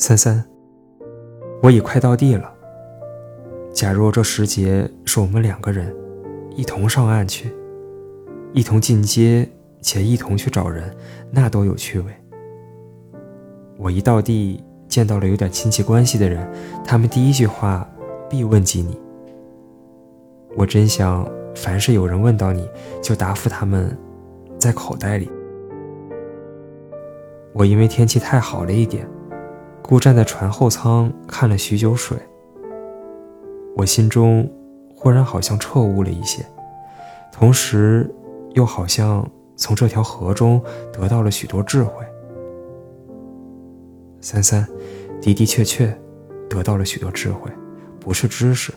[0.00, 0.44] 三三，
[1.60, 2.54] 我已快到地了。
[3.72, 5.92] 假若这时节是我们两个人
[6.54, 7.52] 一同上岸去，
[8.52, 9.46] 一同进阶，
[9.82, 10.96] 且一同去找人，
[11.32, 12.12] 那多有趣味。
[13.76, 16.48] 我一到地，见到了有点亲戚关系的人，
[16.84, 17.84] 他们第一句话
[18.30, 18.96] 必问及你。
[20.56, 22.68] 我真想，凡是有人问到你，
[23.02, 23.98] 就答复他们，
[24.60, 25.28] 在口袋里。
[27.52, 29.04] 我因为天气太好了一点。
[29.88, 32.14] 故站在船后舱看了许久水，
[33.74, 34.46] 我心中
[34.94, 36.44] 忽然好像彻悟了一些，
[37.32, 38.14] 同时
[38.52, 40.62] 又好像从这条河中
[40.92, 42.04] 得到了许多智慧。
[44.20, 44.68] 三三，
[45.22, 45.98] 的的确确
[46.50, 47.50] 得到了许多智慧，
[47.98, 48.70] 不是知识。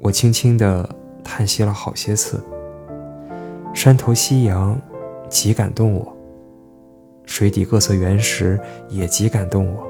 [0.00, 0.86] 我轻轻地
[1.24, 2.44] 叹息了好些次，
[3.72, 4.78] 山头夕阳
[5.30, 6.15] 极感动我。
[7.26, 9.86] 水底各色原石也极感动我，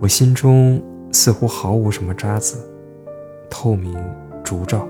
[0.00, 2.58] 我心中似乎毫无什么渣子，
[3.48, 3.96] 透明
[4.42, 4.88] 烛照。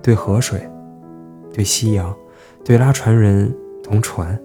[0.00, 0.66] 对河水，
[1.52, 2.16] 对夕阳，
[2.64, 4.40] 对拉船人同船，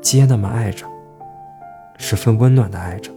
[0.00, 0.86] 皆那么爱着，
[1.98, 3.12] 十分温暖的爱着。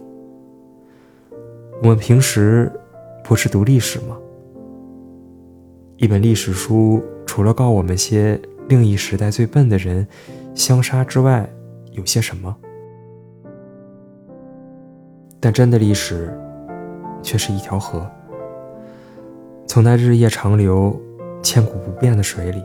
[1.82, 2.70] 我们平时
[3.24, 4.16] 不是读历史吗？
[5.96, 10.06] 一本历史书，除了告我们些另一时代最笨的人
[10.54, 11.48] 相杀之外，
[12.00, 12.56] 有些什么？
[15.38, 16.34] 但真的历史，
[17.22, 18.10] 却是一条河。
[19.66, 20.98] 从那日夜长流、
[21.42, 22.64] 千古不变的水里，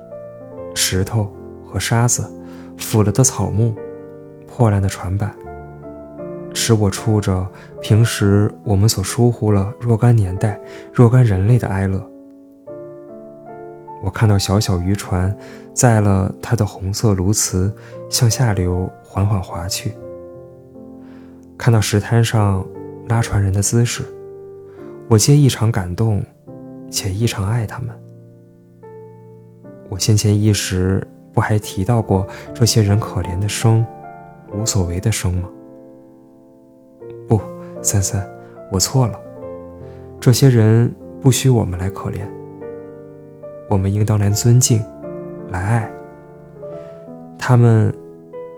[0.73, 1.29] 石头
[1.65, 2.31] 和沙子、
[2.77, 3.75] 腐了的草木、
[4.47, 5.35] 破烂的船板，
[6.53, 7.45] 使我触着
[7.81, 10.57] 平时我们所疏忽了若干年代、
[10.93, 12.01] 若干人类的哀乐。
[14.01, 15.35] 我看到小小渔船
[15.73, 17.73] 载了它的红色鸬鹚
[18.07, 19.93] 向下流，缓缓划去。
[21.57, 22.65] 看到石滩上
[23.07, 24.03] 拉船人的姿势，
[25.07, 26.21] 我皆异常感动，
[26.91, 27.97] 且异常爱他们。
[29.87, 33.85] 我先前一时不还提到过这些人可怜的生，
[34.51, 35.47] 无所谓的生吗？
[37.25, 37.39] 不，
[37.81, 38.29] 三三，
[38.69, 39.17] 我错了。
[40.19, 42.19] 这些人不需我们来可怜。
[43.69, 44.83] 我们应当来尊敬，
[45.51, 45.89] 来爱。
[47.39, 47.95] 他们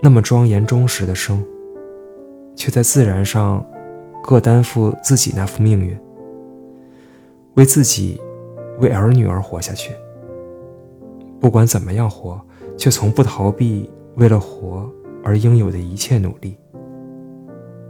[0.02, 1.44] 那么庄严忠实的生，
[2.56, 3.66] 却在自然上
[4.24, 5.97] 各担负自己那副命运，
[7.56, 8.22] 为自己、
[8.80, 9.94] 为儿女而活下去。
[11.40, 12.40] 不管怎么样活，
[12.78, 14.90] 却从不逃避为了活
[15.24, 16.58] 而应有的一切努力。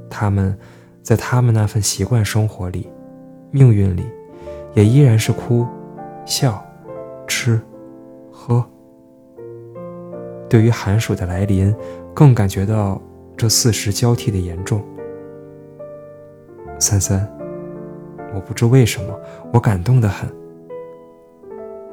[0.09, 0.57] 他们
[1.01, 2.89] 在他们那份习惯生活里、
[3.51, 4.03] 命运里，
[4.73, 5.65] 也依然是哭、
[6.25, 6.63] 笑。
[7.29, 7.59] 吃，
[8.31, 8.65] 喝。
[10.49, 11.73] 对于寒暑的来临，
[12.13, 13.01] 更感觉到
[13.35, 14.83] 这四时交替的严重。
[16.79, 17.27] 三三，
[18.33, 19.19] 我不知为什么，
[19.53, 20.29] 我感动的很。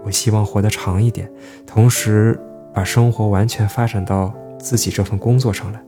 [0.05, 1.31] 我希望活得长一点，
[1.67, 2.39] 同时
[2.75, 5.83] 把生活完全发展到自己这份工作上来。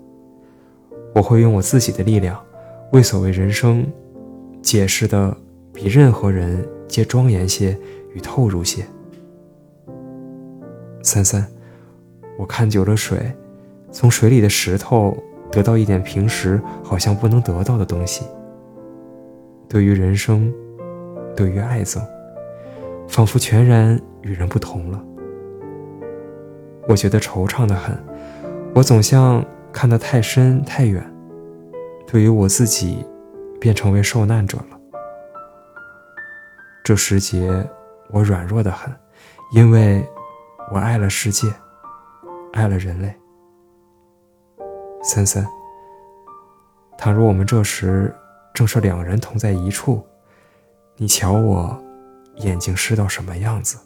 [1.15, 2.43] 我会用我自己的力量，
[2.93, 3.87] 为所谓人生，
[4.63, 5.37] 解释的
[5.73, 7.79] 比任何人皆庄严些
[8.15, 8.85] 与透入些。
[11.03, 11.47] 三三，
[12.39, 13.33] 我看久了水，
[13.91, 15.17] 从水里的石头
[15.51, 18.27] 得到一点平时好像不能得到的东西。
[19.69, 20.53] 对于人生，
[21.35, 22.01] 对于爱憎，
[23.09, 25.03] 仿佛全然与人不同了。
[26.89, 27.97] 我觉得惆怅的很，
[28.75, 31.05] 我总像看得太深太远，
[32.07, 33.05] 对于我自己，
[33.61, 34.79] 便成为受难者了。
[36.85, 37.69] 这时节，
[38.11, 38.93] 我软弱的很，
[39.53, 40.07] 因为。
[40.73, 41.47] 我爱了世界，
[42.57, 43.15] 爱了人类。
[45.03, 45.47] 三三，
[46.97, 48.13] 倘若我们这时
[48.55, 50.03] 正是两人同在一处，
[50.97, 51.79] 你瞧我
[52.37, 53.79] 眼睛湿到什么样子？